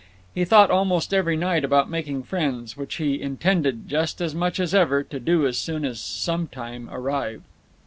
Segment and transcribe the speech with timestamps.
[0.33, 5.19] He thought almost every night about making friends, which he intended—just as much as ever—to
[5.19, 7.43] do as soon as Sometime arrived.